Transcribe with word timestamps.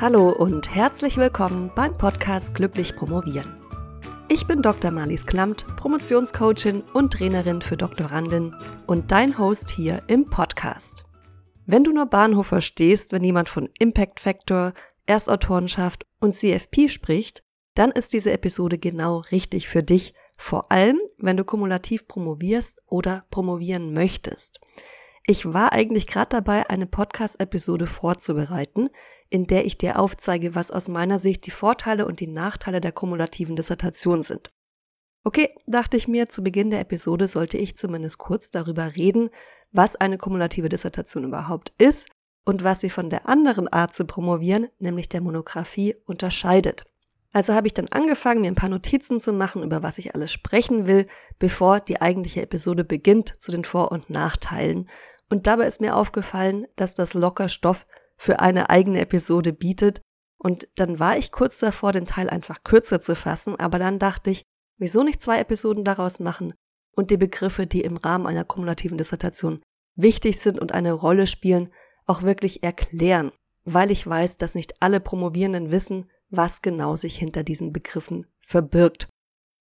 Hallo 0.00 0.30
und 0.30 0.74
herzlich 0.74 1.18
willkommen 1.18 1.70
beim 1.76 1.94
Podcast 1.98 2.54
Glücklich 2.54 2.96
Promovieren. 2.96 3.58
Ich 4.30 4.46
bin 4.46 4.62
Dr. 4.62 4.90
Marlies 4.90 5.26
Klamt, 5.26 5.66
Promotionscoachin 5.76 6.80
und 6.94 7.12
Trainerin 7.12 7.60
für 7.60 7.76
Doktorandin 7.76 8.56
und 8.86 9.12
dein 9.12 9.36
Host 9.36 9.68
hier 9.68 10.02
im 10.06 10.30
Podcast. 10.30 11.04
Wenn 11.66 11.84
du 11.84 11.92
nur 11.92 12.06
Bahnhof 12.06 12.46
verstehst, 12.46 13.12
wenn 13.12 13.22
jemand 13.22 13.50
von 13.50 13.68
Impact 13.78 14.20
Factor, 14.20 14.72
Erstautorenschaft 15.04 16.06
und 16.18 16.32
CFP 16.32 16.88
spricht, 16.88 17.44
dann 17.74 17.90
ist 17.90 18.14
diese 18.14 18.32
Episode 18.32 18.78
genau 18.78 19.18
richtig 19.30 19.68
für 19.68 19.82
dich, 19.82 20.14
vor 20.38 20.72
allem 20.72 20.98
wenn 21.18 21.36
du 21.36 21.44
kumulativ 21.44 22.08
promovierst 22.08 22.80
oder 22.86 23.24
promovieren 23.30 23.92
möchtest. 23.92 24.60
Ich 25.26 25.52
war 25.52 25.72
eigentlich 25.72 26.06
gerade 26.06 26.30
dabei, 26.30 26.68
eine 26.70 26.86
Podcast-Episode 26.86 27.86
vorzubereiten, 27.86 28.88
in 29.28 29.46
der 29.46 29.64
ich 29.64 29.78
dir 29.78 29.98
aufzeige, 29.98 30.54
was 30.54 30.70
aus 30.70 30.88
meiner 30.88 31.18
Sicht 31.18 31.46
die 31.46 31.50
Vorteile 31.52 32.06
und 32.06 32.20
die 32.20 32.26
Nachteile 32.26 32.80
der 32.80 32.92
kumulativen 32.92 33.54
Dissertation 33.54 34.22
sind. 34.22 34.50
Okay, 35.22 35.48
dachte 35.66 35.96
ich 35.96 36.08
mir, 36.08 36.28
zu 36.28 36.42
Beginn 36.42 36.70
der 36.70 36.80
Episode 36.80 37.28
sollte 37.28 37.58
ich 37.58 37.76
zumindest 37.76 38.18
kurz 38.18 38.50
darüber 38.50 38.96
reden, 38.96 39.28
was 39.70 39.94
eine 39.94 40.18
kumulative 40.18 40.68
Dissertation 40.68 41.24
überhaupt 41.24 41.72
ist 41.78 42.08
und 42.44 42.64
was 42.64 42.80
sie 42.80 42.90
von 42.90 43.10
der 43.10 43.28
anderen 43.28 43.68
Art 43.68 43.94
zu 43.94 44.06
promovieren, 44.06 44.68
nämlich 44.78 45.08
der 45.08 45.20
Monographie, 45.20 45.94
unterscheidet. 46.06 46.89
Also 47.32 47.54
habe 47.54 47.68
ich 47.68 47.74
dann 47.74 47.88
angefangen, 47.88 48.40
mir 48.40 48.48
ein 48.48 48.56
paar 48.56 48.68
Notizen 48.68 49.20
zu 49.20 49.32
machen, 49.32 49.62
über 49.62 49.82
was 49.82 49.98
ich 49.98 50.14
alles 50.14 50.32
sprechen 50.32 50.86
will, 50.86 51.06
bevor 51.38 51.80
die 51.80 52.00
eigentliche 52.00 52.42
Episode 52.42 52.84
beginnt 52.84 53.40
zu 53.40 53.52
den 53.52 53.64
Vor- 53.64 53.92
und 53.92 54.10
Nachteilen. 54.10 54.88
Und 55.28 55.46
dabei 55.46 55.66
ist 55.66 55.80
mir 55.80 55.94
aufgefallen, 55.94 56.66
dass 56.74 56.94
das 56.94 57.14
locker 57.14 57.48
Stoff 57.48 57.86
für 58.16 58.40
eine 58.40 58.68
eigene 58.68 59.00
Episode 59.00 59.52
bietet. 59.52 60.02
Und 60.38 60.68
dann 60.74 60.98
war 60.98 61.16
ich 61.16 61.30
kurz 61.30 61.58
davor, 61.58 61.92
den 61.92 62.06
Teil 62.06 62.28
einfach 62.28 62.64
kürzer 62.64 63.00
zu 63.00 63.14
fassen, 63.14 63.56
aber 63.56 63.78
dann 63.78 63.98
dachte 63.98 64.30
ich, 64.30 64.42
wieso 64.78 65.04
nicht 65.04 65.20
zwei 65.20 65.38
Episoden 65.38 65.84
daraus 65.84 66.18
machen 66.18 66.54
und 66.96 67.10
die 67.10 67.16
Begriffe, 67.16 67.66
die 67.66 67.82
im 67.82 67.96
Rahmen 67.96 68.26
einer 68.26 68.44
kumulativen 68.44 68.98
Dissertation 68.98 69.62
wichtig 69.94 70.40
sind 70.40 70.58
und 70.58 70.72
eine 70.72 70.92
Rolle 70.92 71.26
spielen, 71.26 71.70
auch 72.06 72.22
wirklich 72.22 72.62
erklären, 72.62 73.30
weil 73.64 73.90
ich 73.90 74.06
weiß, 74.06 74.36
dass 74.36 74.54
nicht 74.54 74.82
alle 74.82 74.98
Promovierenden 74.98 75.70
wissen, 75.70 76.10
was 76.30 76.62
genau 76.62 76.96
sich 76.96 77.16
hinter 77.18 77.42
diesen 77.42 77.72
Begriffen 77.72 78.26
verbirgt. 78.38 79.08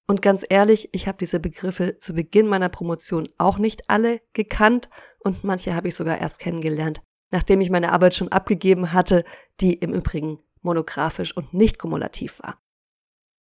Und 0.08 0.22
ganz 0.22 0.46
ehrlich, 0.50 0.90
ich 0.92 1.08
habe 1.08 1.18
diese 1.20 1.40
Begriffe 1.40 1.98
zu 1.98 2.14
Beginn 2.14 2.48
meiner 2.48 2.70
Promotion 2.70 3.28
auch 3.38 3.58
nicht 3.58 3.90
alle 3.90 4.22
gekannt 4.34 4.90
und 5.20 5.44
manche 5.44 5.76
habe 5.76 5.88
ich 5.88 5.96
sogar 5.96 6.18
erst 6.18 6.40
kennengelernt, 6.40 7.02
nachdem 7.32 7.62
ich 7.62 7.70
meine 7.70 7.92
Arbeit 7.92 8.16
schon 8.16 8.32
abgegeben 8.32 8.94
hatte, 8.94 9.24
die 9.60 9.74
im 9.74 9.94
Übrigen 9.94 10.40
monografisch 10.62 11.36
und 11.36 11.54
nicht 11.54 11.78
kumulativ 11.78 12.40
war. 12.42 12.60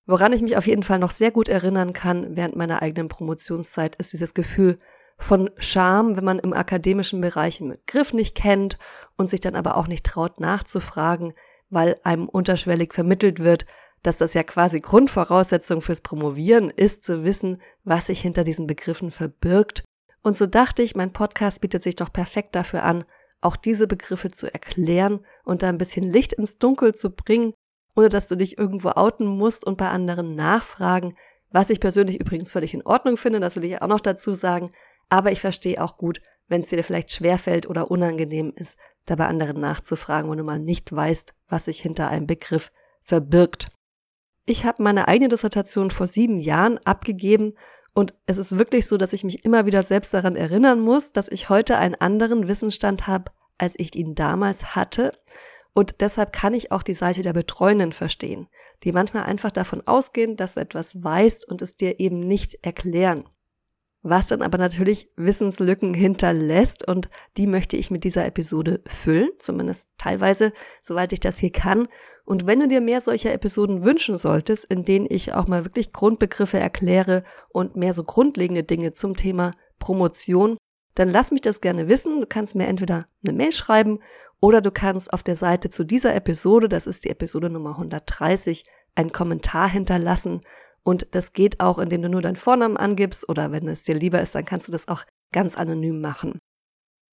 Woran 0.05 0.33
ich 0.33 0.41
mich 0.41 0.57
auf 0.57 0.67
jeden 0.67 0.83
Fall 0.83 0.99
noch 0.99 1.11
sehr 1.11 1.31
gut 1.31 1.49
erinnern 1.49 1.93
kann 1.93 2.35
während 2.35 2.55
meiner 2.55 2.81
eigenen 2.81 3.07
Promotionszeit, 3.07 3.95
ist 3.95 4.13
dieses 4.13 4.33
Gefühl 4.33 4.77
von 5.17 5.49
Scham, 5.57 6.15
wenn 6.15 6.23
man 6.23 6.39
im 6.39 6.53
akademischen 6.53 7.21
Bereich 7.21 7.61
einen 7.61 7.71
Begriff 7.71 8.11
nicht 8.11 8.35
kennt 8.35 8.77
und 9.17 9.29
sich 9.29 9.39
dann 9.39 9.55
aber 9.55 9.77
auch 9.77 9.87
nicht 9.87 10.05
traut 10.05 10.39
nachzufragen, 10.39 11.33
weil 11.71 11.95
einem 12.03 12.29
unterschwellig 12.29 12.93
vermittelt 12.93 13.39
wird, 13.39 13.65
dass 14.03 14.17
das 14.17 14.35
ja 14.35 14.43
quasi 14.43 14.79
Grundvoraussetzung 14.79 15.81
fürs 15.81 16.01
Promovieren 16.01 16.69
ist, 16.69 17.03
zu 17.03 17.23
wissen, 17.23 17.61
was 17.83 18.07
sich 18.07 18.21
hinter 18.21 18.43
diesen 18.43 18.67
Begriffen 18.67 19.09
verbirgt. 19.09 19.83
Und 20.21 20.37
so 20.37 20.45
dachte 20.45 20.83
ich, 20.83 20.95
mein 20.95 21.13
Podcast 21.13 21.61
bietet 21.61 21.81
sich 21.81 21.95
doch 21.95 22.13
perfekt 22.13 22.55
dafür 22.55 22.83
an, 22.83 23.05
auch 23.41 23.55
diese 23.55 23.87
Begriffe 23.87 24.29
zu 24.29 24.53
erklären 24.53 25.21
und 25.43 25.63
da 25.63 25.69
ein 25.69 25.79
bisschen 25.79 26.03
Licht 26.03 26.33
ins 26.33 26.59
Dunkel 26.59 26.93
zu 26.93 27.09
bringen, 27.09 27.53
ohne 27.95 28.09
dass 28.09 28.27
du 28.27 28.35
dich 28.35 28.57
irgendwo 28.57 28.89
outen 28.89 29.25
musst 29.25 29.65
und 29.65 29.77
bei 29.77 29.89
anderen 29.89 30.35
nachfragen, 30.35 31.15
was 31.49 31.69
ich 31.69 31.79
persönlich 31.79 32.19
übrigens 32.19 32.51
völlig 32.51 32.73
in 32.73 32.85
Ordnung 32.85 33.17
finde, 33.17 33.39
das 33.39 33.55
will 33.55 33.65
ich 33.65 33.81
auch 33.81 33.87
noch 33.87 33.99
dazu 33.99 34.33
sagen, 34.33 34.69
aber 35.09 35.31
ich 35.31 35.41
verstehe 35.41 35.83
auch 35.83 35.97
gut, 35.97 36.21
wenn 36.47 36.61
es 36.61 36.67
dir 36.67 36.83
vielleicht 36.83 37.11
schwerfällt 37.11 37.67
oder 37.67 37.91
unangenehm 37.91 38.53
ist, 38.55 38.77
da 39.05 39.15
bei 39.15 39.27
anderen 39.27 39.59
nachzufragen, 39.59 40.29
wenn 40.29 40.37
du 40.37 40.43
mal 40.43 40.59
nicht 40.59 40.93
weißt, 40.93 41.33
was 41.47 41.65
sich 41.65 41.81
hinter 41.81 42.09
einem 42.09 42.27
Begriff 42.27 42.71
verbirgt. 43.01 43.69
Ich 44.45 44.65
habe 44.65 44.83
meine 44.83 45.07
eigene 45.07 45.29
Dissertation 45.29 45.91
vor 45.91 46.07
sieben 46.07 46.39
Jahren 46.39 46.77
abgegeben 46.79 47.53
und 47.93 48.13
es 48.25 48.37
ist 48.37 48.57
wirklich 48.57 48.87
so, 48.87 48.97
dass 48.97 49.13
ich 49.13 49.23
mich 49.23 49.43
immer 49.43 49.65
wieder 49.65 49.83
selbst 49.83 50.13
daran 50.13 50.35
erinnern 50.35 50.79
muss, 50.79 51.11
dass 51.11 51.29
ich 51.29 51.49
heute 51.49 51.77
einen 51.77 51.95
anderen 51.95 52.47
Wissensstand 52.47 53.07
habe, 53.07 53.31
als 53.57 53.75
ich 53.77 53.95
ihn 53.95 54.15
damals 54.15 54.75
hatte. 54.75 55.11
Und 55.73 56.01
deshalb 56.01 56.33
kann 56.33 56.53
ich 56.53 56.71
auch 56.71 56.83
die 56.83 56.93
Seite 56.93 57.21
der 57.21 57.33
Betreuenden 57.33 57.93
verstehen, 57.93 58.47
die 58.83 58.91
manchmal 58.91 59.23
einfach 59.23 59.51
davon 59.51 59.85
ausgehen, 59.85 60.35
dass 60.35 60.55
du 60.55 60.61
etwas 60.61 61.01
weißt 61.01 61.47
und 61.47 61.61
es 61.61 61.75
dir 61.75 61.99
eben 61.99 62.19
nicht 62.19 62.55
erklären 62.61 63.25
was 64.03 64.27
dann 64.27 64.41
aber 64.41 64.57
natürlich 64.57 65.09
Wissenslücken 65.15 65.93
hinterlässt 65.93 66.87
und 66.87 67.09
die 67.37 67.45
möchte 67.45 67.77
ich 67.77 67.91
mit 67.91 68.03
dieser 68.03 68.25
Episode 68.25 68.81
füllen, 68.87 69.29
zumindest 69.37 69.89
teilweise, 69.97 70.53
soweit 70.81 71.13
ich 71.13 71.19
das 71.19 71.37
hier 71.37 71.51
kann. 71.51 71.87
Und 72.25 72.47
wenn 72.47 72.59
du 72.59 72.67
dir 72.67 72.81
mehr 72.81 73.01
solcher 73.01 73.33
Episoden 73.33 73.83
wünschen 73.83 74.17
solltest, 74.17 74.65
in 74.65 74.85
denen 74.85 75.05
ich 75.09 75.33
auch 75.33 75.47
mal 75.47 75.65
wirklich 75.65 75.93
Grundbegriffe 75.93 76.57
erkläre 76.57 77.23
und 77.49 77.75
mehr 77.75 77.93
so 77.93 78.03
grundlegende 78.03 78.63
Dinge 78.63 78.93
zum 78.93 79.15
Thema 79.15 79.51
Promotion, 79.77 80.57
dann 80.95 81.09
lass 81.09 81.31
mich 81.31 81.41
das 81.41 81.61
gerne 81.61 81.87
wissen. 81.87 82.21
Du 82.21 82.27
kannst 82.27 82.55
mir 82.55 82.67
entweder 82.67 83.05
eine 83.23 83.37
Mail 83.37 83.51
schreiben 83.51 83.99
oder 84.39 84.61
du 84.61 84.71
kannst 84.71 85.13
auf 85.13 85.21
der 85.21 85.35
Seite 85.35 85.69
zu 85.69 85.83
dieser 85.83 86.15
Episode, 86.15 86.67
das 86.67 86.87
ist 86.87 87.05
die 87.05 87.09
Episode 87.09 87.51
Nummer 87.51 87.71
130, 87.71 88.65
einen 88.95 89.11
Kommentar 89.11 89.69
hinterlassen 89.69 90.41
und 90.83 91.07
das 91.11 91.33
geht 91.33 91.59
auch, 91.59 91.77
indem 91.77 92.01
du 92.01 92.09
nur 92.09 92.21
deinen 92.21 92.35
Vornamen 92.35 92.77
angibst 92.77 93.27
oder 93.29 93.51
wenn 93.51 93.67
es 93.67 93.83
dir 93.83 93.95
lieber 93.95 94.21
ist, 94.21 94.33
dann 94.33 94.45
kannst 94.45 94.67
du 94.67 94.71
das 94.71 94.87
auch 94.87 95.03
ganz 95.31 95.55
anonym 95.55 96.01
machen. 96.01 96.39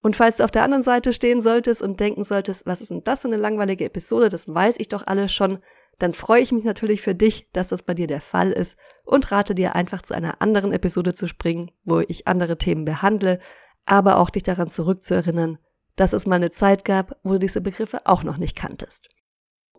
Und 0.01 0.15
falls 0.15 0.37
du 0.37 0.43
auf 0.43 0.51
der 0.51 0.63
anderen 0.63 0.83
Seite 0.83 1.13
stehen 1.13 1.41
solltest 1.41 1.81
und 1.81 1.99
denken 1.99 2.23
solltest, 2.23 2.65
was 2.65 2.81
ist 2.81 2.91
denn 2.91 3.03
das 3.03 3.21
für 3.21 3.27
eine 3.27 3.37
langweilige 3.37 3.85
Episode, 3.85 4.29
das 4.29 4.53
weiß 4.53 4.75
ich 4.79 4.87
doch 4.87 5.05
alles 5.05 5.33
schon, 5.33 5.59
dann 5.99 6.13
freue 6.13 6.41
ich 6.41 6.53
mich 6.53 6.63
natürlich 6.63 7.01
für 7.01 7.13
dich, 7.13 7.49
dass 7.51 7.67
das 7.67 7.83
bei 7.83 7.93
dir 7.93 8.07
der 8.07 8.21
Fall 8.21 8.51
ist 8.51 8.77
und 9.03 9.31
rate 9.31 9.53
dir 9.53 9.75
einfach 9.75 10.01
zu 10.01 10.13
einer 10.13 10.41
anderen 10.41 10.71
Episode 10.71 11.13
zu 11.13 11.27
springen, 11.27 11.69
wo 11.83 11.99
ich 11.99 12.27
andere 12.27 12.57
Themen 12.57 12.85
behandle, 12.85 13.39
aber 13.85 14.17
auch 14.17 14.29
dich 14.29 14.43
daran 14.43 14.69
zurückzuerinnern, 14.69 15.57
dass 15.97 16.13
es 16.13 16.25
mal 16.25 16.37
eine 16.37 16.51
Zeit 16.51 16.85
gab, 16.85 17.19
wo 17.23 17.33
du 17.33 17.39
diese 17.39 17.59
Begriffe 17.59 18.05
auch 18.05 18.23
noch 18.23 18.37
nicht 18.37 18.55
kanntest. 18.55 19.09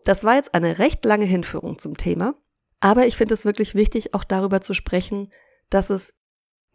Das 0.05 0.23
war 0.23 0.35
jetzt 0.35 0.53
eine 0.53 0.77
recht 0.77 1.03
lange 1.03 1.25
Hinführung 1.25 1.79
zum 1.79 1.97
Thema 1.97 2.35
aber 2.81 3.05
ich 3.05 3.15
finde 3.15 3.35
es 3.35 3.45
wirklich 3.45 3.75
wichtig, 3.75 4.13
auch 4.13 4.23
darüber 4.23 4.59
zu 4.59 4.73
sprechen, 4.73 5.29
dass 5.69 5.89
es, 5.89 6.15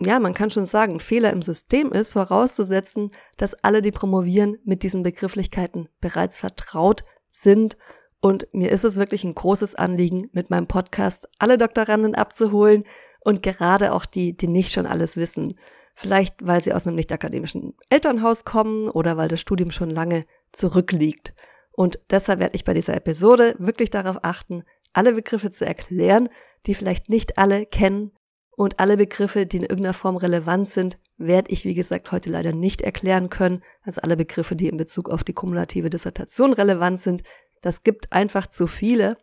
ja, 0.01 0.21
man 0.21 0.35
kann 0.35 0.51
schon 0.51 0.67
sagen, 0.67 1.01
Fehler 1.01 1.33
im 1.33 1.43
System 1.43 1.93
ist, 1.93 2.15
vorauszusetzen, 2.15 3.11
dass 3.37 3.55
alle, 3.55 3.83
die 3.83 3.91
promovieren, 3.91 4.57
mit 4.65 4.85
diesen 4.85 5.03
Begrifflichkeiten 5.03 5.89
bereits 6.01 6.39
vertraut 6.39 7.05
sind. 7.29 7.77
Und 8.21 8.47
mir 8.55 8.71
ist 8.71 8.85
es 8.85 8.97
wirklich 8.97 9.25
ein 9.25 9.35
großes 9.35 9.75
Anliegen, 9.75 10.31
mit 10.33 10.49
meinem 10.49 10.69
Podcast 10.69 11.29
alle 11.39 11.59
Doktoranden 11.59 12.15
abzuholen 12.15 12.85
und 13.21 13.43
gerade 13.43 13.93
auch 13.93 14.07
die, 14.07 14.37
die 14.37 14.49
nicht 14.49 14.73
schon 14.73 14.87
alles 14.87 15.17
wissen. 15.17 15.59
Vielleicht, 15.97 16.35
weil 16.41 16.63
sie 16.63 16.73
aus 16.73 16.87
einem 16.87 16.97
nicht 16.97 17.11
akademischen 17.11 17.75
Elternhaus 17.91 18.45
kommen 18.45 18.89
oder 18.91 19.17
weil 19.17 19.29
das 19.29 19.41
Studium 19.41 19.73
schon 19.73 19.91
lange 19.91 20.25
zurückliegt. 20.53 21.35
Und 21.73 21.99
deshalb 22.11 22.39
werde 22.39 22.55
ich 22.55 22.65
bei 22.65 22.75
dieser 22.75 22.95
Episode 22.95 23.57
wirklich 23.59 23.91
darauf 23.91 24.19
achten, 24.23 24.63
alle 24.97 25.13
Begriffe 25.13 25.51
zu 25.51 25.67
erklären, 25.67 26.29
die 26.67 26.75
vielleicht 26.75 27.09
nicht 27.09 27.39
alle 27.39 27.67
kennen. 27.67 28.13
Und 28.59 28.81
alle 28.81 28.97
Begriffe, 28.97 29.45
die 29.45 29.59
in 29.59 29.65
irgendeiner 29.65 29.93
Form 29.93 30.17
relevant 30.17 30.71
sind, 30.71 30.99
werde 31.19 31.51
ich, 31.51 31.67
wie 31.67 31.75
gesagt, 31.75 32.11
heute 32.11 32.31
leider 32.31 32.53
nicht 32.53 32.81
erklären 32.81 33.29
können. 33.29 33.63
Also 33.83 34.01
alle 34.01 34.17
Begriffe, 34.17 34.57
die 34.57 34.69
in 34.69 34.79
Bezug 34.79 35.11
auf 35.11 35.25
die 35.25 35.35
kumulative 35.35 35.91
Dissertation 35.91 36.55
relevant 36.55 37.03
sind. 37.03 37.23
Das 37.61 37.83
gibt 37.83 38.13
einfach 38.13 38.47
zu 38.47 38.67
viele. 38.67 39.19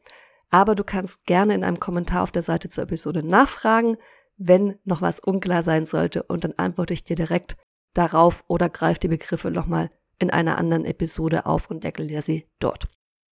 Aber 0.52 0.76
du 0.76 0.84
kannst 0.84 1.26
gerne 1.26 1.56
in 1.56 1.64
einem 1.64 1.80
Kommentar 1.80 2.22
auf 2.22 2.32
der 2.32 2.44
Seite 2.44 2.70
zur 2.70 2.84
Episode 2.84 3.26
nachfragen, 3.26 3.98
wenn 4.38 4.76
noch 4.84 5.02
was 5.02 5.20
unklar 5.20 5.64
sein 5.64 5.88
sollte. 5.88 6.22
Und 6.22 6.44
dann 6.44 6.54
antworte 6.58 6.94
ich 6.94 7.04
dir 7.04 7.16
direkt 7.16 7.58
darauf 7.96 8.44
oder 8.48 8.70
greife 8.70 9.00
die 9.00 9.08
Begriffe 9.08 9.50
nochmal 9.50 9.90
in 10.20 10.30
einer 10.30 10.60
anderen 10.60 10.86
Episode 10.86 11.48
auf 11.48 11.72
und 11.72 11.84
erkläre 11.84 12.22
sie 12.22 12.48
dort. 12.60 12.88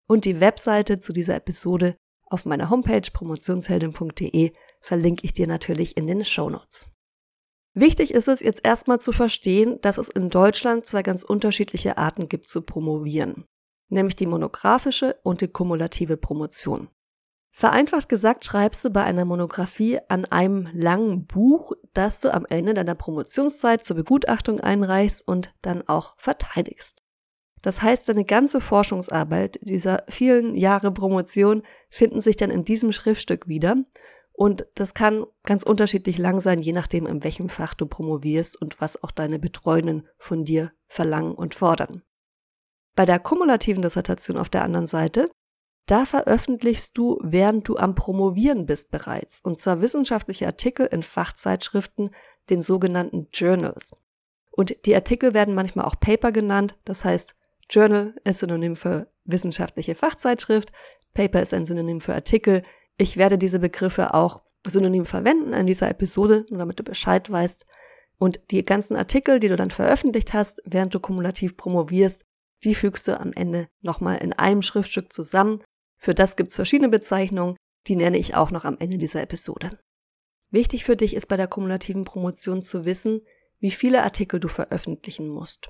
Und 0.07 0.25
die 0.25 0.39
Webseite 0.39 0.97
zu 0.97 1.13
dieser 1.13 1.35
Episode 1.35 1.95
auf 2.31 2.45
meiner 2.45 2.69
Homepage 2.69 3.09
promotionsheldin.de 3.11 4.51
verlinke 4.79 5.25
ich 5.25 5.33
dir 5.33 5.47
natürlich 5.47 5.97
in 5.97 6.07
den 6.07 6.25
Show 6.25 6.49
Notes. 6.49 6.89
Wichtig 7.73 8.13
ist 8.13 8.27
es 8.27 8.41
jetzt 8.41 8.65
erstmal 8.65 8.99
zu 8.99 9.11
verstehen, 9.11 9.79
dass 9.81 9.97
es 9.97 10.09
in 10.09 10.29
Deutschland 10.29 10.85
zwei 10.85 11.03
ganz 11.03 11.23
unterschiedliche 11.23 11.97
Arten 11.97 12.27
gibt 12.27 12.49
zu 12.49 12.61
promovieren, 12.61 13.45
nämlich 13.87 14.15
die 14.15 14.27
monographische 14.27 15.15
und 15.23 15.41
die 15.41 15.47
kumulative 15.47 16.17
Promotion. 16.17 16.89
Vereinfacht 17.53 18.09
gesagt 18.09 18.45
schreibst 18.45 18.83
du 18.83 18.89
bei 18.89 19.03
einer 19.03 19.25
Monographie 19.25 19.99
an 20.07 20.25
einem 20.25 20.69
langen 20.73 21.25
Buch, 21.27 21.73
das 21.93 22.21
du 22.21 22.33
am 22.33 22.45
Ende 22.49 22.73
deiner 22.73 22.95
Promotionszeit 22.95 23.83
zur 23.83 23.97
Begutachtung 23.97 24.59
einreichst 24.59 25.27
und 25.27 25.53
dann 25.61 25.87
auch 25.87 26.15
verteidigst. 26.17 27.00
Das 27.61 27.81
heißt, 27.81 28.09
deine 28.09 28.25
ganze 28.25 28.59
Forschungsarbeit 28.59 29.59
dieser 29.61 30.03
vielen 30.09 30.55
Jahre 30.55 30.91
Promotion 30.91 31.63
finden 31.89 32.21
sich 32.21 32.35
dann 32.35 32.49
in 32.49 32.63
diesem 32.63 32.91
Schriftstück 32.91 33.47
wieder. 33.47 33.77
Und 34.33 34.65
das 34.75 34.93
kann 34.93 35.25
ganz 35.43 35.63
unterschiedlich 35.63 36.17
lang 36.17 36.39
sein, 36.39 36.59
je 36.59 36.71
nachdem, 36.71 37.05
in 37.05 37.23
welchem 37.23 37.49
Fach 37.49 37.73
du 37.75 37.85
promovierst 37.85 38.59
und 38.59 38.81
was 38.81 39.03
auch 39.03 39.11
deine 39.11 39.37
Betreuenden 39.37 40.07
von 40.17 40.45
dir 40.45 40.71
verlangen 40.87 41.33
und 41.35 41.53
fordern. 41.53 42.01
Bei 42.95 43.05
der 43.05 43.19
kumulativen 43.19 43.83
Dissertation 43.83 44.37
auf 44.37 44.49
der 44.49 44.63
anderen 44.63 44.87
Seite, 44.87 45.29
da 45.85 46.05
veröffentlichst 46.05 46.97
du, 46.97 47.19
während 47.21 47.67
du 47.67 47.77
am 47.77 47.95
Promovieren 47.95 48.65
bist 48.65 48.91
bereits, 48.91 49.41
und 49.41 49.59
zwar 49.59 49.81
wissenschaftliche 49.81 50.45
Artikel 50.45 50.85
in 50.87 51.03
Fachzeitschriften, 51.03 52.09
den 52.49 52.61
sogenannten 52.61 53.27
Journals. 53.33 53.91
Und 54.51 54.85
die 54.85 54.95
Artikel 54.95 55.33
werden 55.33 55.55
manchmal 55.55 55.85
auch 55.85 55.99
Paper 55.99 56.31
genannt, 56.31 56.77
das 56.85 57.05
heißt, 57.05 57.40
Journal 57.71 58.13
ist 58.25 58.39
Synonym 58.39 58.75
für 58.75 59.07
wissenschaftliche 59.23 59.95
Fachzeitschrift, 59.95 60.71
Paper 61.13 61.41
ist 61.41 61.53
ein 61.53 61.65
Synonym 61.65 62.01
für 62.01 62.13
Artikel. 62.13 62.63
Ich 62.97 63.17
werde 63.17 63.37
diese 63.37 63.59
Begriffe 63.59 64.13
auch 64.13 64.43
synonym 64.67 65.05
verwenden 65.05 65.53
in 65.53 65.65
dieser 65.65 65.89
Episode, 65.89 66.45
nur 66.49 66.59
damit 66.59 66.79
du 66.79 66.83
Bescheid 66.83 67.29
weißt. 67.29 67.65
Und 68.17 68.39
die 68.51 68.63
ganzen 68.63 68.95
Artikel, 68.95 69.39
die 69.39 69.47
du 69.47 69.55
dann 69.55 69.71
veröffentlicht 69.71 70.33
hast, 70.33 70.61
während 70.65 70.93
du 70.93 70.99
kumulativ 70.99 71.57
promovierst, 71.57 72.25
die 72.63 72.75
fügst 72.75 73.07
du 73.07 73.19
am 73.19 73.31
Ende 73.33 73.67
nochmal 73.81 74.17
in 74.17 74.33
einem 74.33 74.61
Schriftstück 74.61 75.11
zusammen. 75.11 75.63
Für 75.97 76.13
das 76.13 76.35
gibt's 76.35 76.55
verschiedene 76.55 76.89
Bezeichnungen, 76.89 77.57
die 77.87 77.95
nenne 77.95 78.17
ich 78.17 78.35
auch 78.35 78.51
noch 78.51 78.65
am 78.65 78.77
Ende 78.77 78.97
dieser 78.97 79.21
Episode. 79.21 79.69
Wichtig 80.51 80.83
für 80.83 80.95
dich 80.95 81.15
ist 81.15 81.27
bei 81.27 81.37
der 81.37 81.47
kumulativen 81.47 82.03
Promotion 82.03 82.61
zu 82.61 82.85
wissen, 82.85 83.21
wie 83.59 83.71
viele 83.71 84.03
Artikel 84.03 84.39
du 84.39 84.47
veröffentlichen 84.47 85.27
musst. 85.27 85.69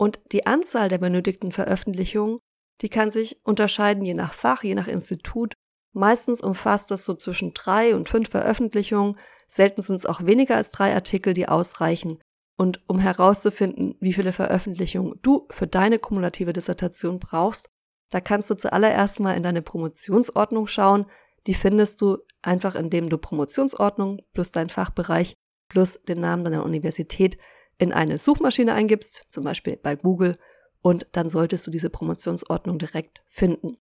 Und 0.00 0.18
die 0.32 0.46
Anzahl 0.46 0.88
der 0.88 0.96
benötigten 0.96 1.52
Veröffentlichungen, 1.52 2.38
die 2.80 2.88
kann 2.88 3.10
sich 3.10 3.38
unterscheiden 3.44 4.02
je 4.02 4.14
nach 4.14 4.32
Fach, 4.32 4.62
je 4.62 4.74
nach 4.74 4.88
Institut. 4.88 5.52
Meistens 5.92 6.40
umfasst 6.40 6.90
das 6.90 7.04
so 7.04 7.12
zwischen 7.12 7.52
drei 7.52 7.94
und 7.94 8.08
fünf 8.08 8.30
Veröffentlichungen. 8.30 9.18
Selten 9.46 9.82
sind 9.82 9.96
es 9.96 10.06
auch 10.06 10.24
weniger 10.24 10.56
als 10.56 10.70
drei 10.70 10.94
Artikel, 10.94 11.34
die 11.34 11.48
ausreichen. 11.48 12.18
Und 12.56 12.80
um 12.88 12.98
herauszufinden, 12.98 13.94
wie 14.00 14.14
viele 14.14 14.32
Veröffentlichungen 14.32 15.18
du 15.20 15.46
für 15.50 15.66
deine 15.66 15.98
kumulative 15.98 16.54
Dissertation 16.54 17.18
brauchst, 17.18 17.68
da 18.08 18.22
kannst 18.22 18.48
du 18.48 18.54
zuallererst 18.54 19.20
mal 19.20 19.36
in 19.36 19.42
deine 19.42 19.60
Promotionsordnung 19.60 20.66
schauen. 20.66 21.04
Die 21.46 21.54
findest 21.54 22.00
du 22.00 22.16
einfach, 22.40 22.74
indem 22.74 23.10
du 23.10 23.18
Promotionsordnung 23.18 24.22
plus 24.32 24.50
dein 24.50 24.70
Fachbereich 24.70 25.34
plus 25.68 26.02
den 26.04 26.22
Namen 26.22 26.44
deiner 26.44 26.64
Universität 26.64 27.36
in 27.80 27.92
eine 27.92 28.18
Suchmaschine 28.18 28.74
eingibst, 28.74 29.24
zum 29.30 29.42
Beispiel 29.44 29.76
bei 29.76 29.96
Google, 29.96 30.36
und 30.82 31.08
dann 31.12 31.28
solltest 31.28 31.66
du 31.66 31.70
diese 31.70 31.90
Promotionsordnung 31.90 32.78
direkt 32.78 33.22
finden. 33.28 33.78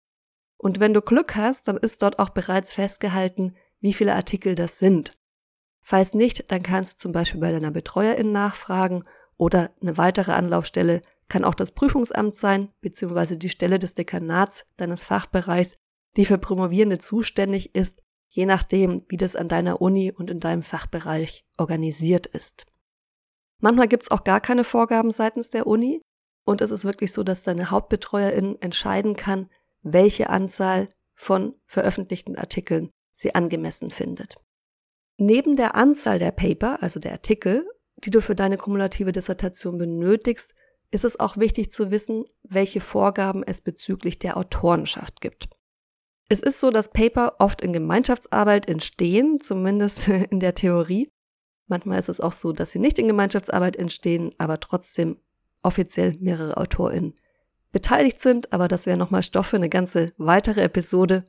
Und 0.58 0.80
wenn 0.80 0.94
du 0.94 1.02
Glück 1.02 1.36
hast, 1.36 1.68
dann 1.68 1.78
ist 1.78 2.02
dort 2.02 2.20
auch 2.20 2.30
bereits 2.30 2.74
festgehalten, 2.74 3.56
wie 3.80 3.94
viele 3.94 4.16
Artikel 4.16 4.56
das 4.56 4.80
sind. 4.80 5.18
Falls 5.82 6.14
nicht, 6.14 6.52
dann 6.52 6.64
kannst 6.64 6.94
du 6.94 6.98
zum 7.04 7.12
Beispiel 7.12 7.40
bei 7.40 7.52
deiner 7.52 7.72
Betreuerin 7.72 8.32
nachfragen 8.32 9.04
oder 9.38 9.72
eine 9.82 9.98
weitere 9.98 10.32
Anlaufstelle 10.32 11.02
kann 11.30 11.46
auch 11.46 11.56
das 11.56 11.72
Prüfungsamt 11.72 12.36
sein, 12.36 12.70
beziehungsweise 12.82 13.38
die 13.38 13.50
Stelle 13.50 13.80
des 13.80 13.94
Dekanats 13.94 14.66
deines 14.78 15.04
Fachbereichs, 15.04 15.78
die 16.18 16.26
für 16.26 16.38
Promovierende 16.38 17.00
zuständig 17.00 17.76
ist, 17.76 18.04
je 18.30 18.46
nachdem, 18.46 19.06
wie 19.10 19.18
das 19.18 19.36
an 19.36 19.48
deiner 19.48 19.82
Uni 19.82 20.12
und 20.12 20.30
in 20.30 20.40
deinem 20.40 20.64
Fachbereich 20.64 21.46
organisiert 21.58 22.28
ist. 22.28 22.66
Manchmal 23.60 23.88
gibt 23.88 24.04
es 24.04 24.12
auch 24.12 24.24
gar 24.24 24.42
keine 24.42 24.64
Vorgaben 24.64 25.12
seitens 25.12 25.50
der 25.50 25.68
Uni 25.68 26.02
und 26.46 26.62
es 26.62 26.72
ist 26.72 26.86
wirklich 26.86 27.12
so, 27.12 27.24
dass 27.24 27.44
deine 27.44 27.72
Hauptbetreuerin 27.72 28.62
entscheiden 28.62 29.16
kann, 29.16 29.50
welche 29.82 30.30
Anzahl 30.30 30.88
von 31.14 31.56
veröffentlichten 31.66 32.38
Artikeln 32.38 32.90
sie 33.12 33.36
angemessen 33.36 33.92
findet. 33.92 34.36
Neben 35.18 35.58
der 35.58 35.76
Anzahl 35.76 36.18
der 36.18 36.32
Paper, 36.32 36.82
also 36.82 37.00
der 37.00 37.12
Artikel, 37.12 37.68
die 37.98 38.12
du 38.12 38.22
für 38.22 38.36
deine 38.36 38.58
kumulative 38.58 39.12
Dissertation 39.12 39.78
benötigst, 39.78 40.56
ist 40.92 41.04
es 41.04 41.20
auch 41.20 41.38
wichtig 41.38 41.72
zu 41.72 41.92
wissen, 41.92 42.24
welche 42.44 42.82
Vorgaben 42.82 43.44
es 43.44 43.62
bezüglich 43.62 44.20
der 44.20 44.38
Autorenschaft 44.38 45.22
gibt. 45.22 45.50
Es 46.30 46.40
ist 46.40 46.60
so, 46.60 46.72
dass 46.72 46.92
Paper 46.92 47.36
oft 47.40 47.62
in 47.62 47.74
Gemeinschaftsarbeit 47.74 48.70
entstehen, 48.70 49.40
zumindest 49.40 50.08
in 50.32 50.40
der 50.40 50.54
Theorie, 50.54 51.12
Manchmal 51.70 52.00
ist 52.00 52.10
es 52.10 52.20
auch 52.20 52.34
so, 52.34 52.52
dass 52.52 52.72
sie 52.72 52.80
nicht 52.80 52.98
in 53.00 53.08
Gemeinschaftsarbeit 53.08 53.76
entstehen, 53.76 54.32
aber 54.40 54.60
trotzdem 54.60 55.18
offiziell 55.62 56.14
mehrere 56.20 56.58
AutorInnen 56.58 57.14
beteiligt 57.72 58.20
sind, 58.20 58.52
aber 58.52 58.68
das 58.68 58.88
wäre 58.88 58.98
nochmal 58.98 59.22
Stoff 59.22 59.48
für 59.48 59.58
eine 59.58 59.70
ganze 59.70 60.12
weitere 60.18 60.62
Episode. 60.64 61.24